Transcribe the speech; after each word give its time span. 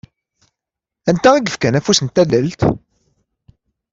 Anta 1.09 1.29
i 1.35 1.39
yefkan 1.45 1.77
afus 1.79 1.99
n 2.01 2.07
tallalt? 2.09 2.61